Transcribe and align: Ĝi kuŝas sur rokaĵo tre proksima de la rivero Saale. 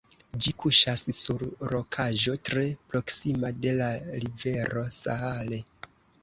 Ĝi 0.43 0.51
kuŝas 0.61 1.03
sur 1.17 1.43
rokaĵo 1.73 2.33
tre 2.49 2.63
proksima 2.95 3.53
de 3.67 3.75
la 3.83 3.91
rivero 4.25 4.83
Saale. 5.03 5.63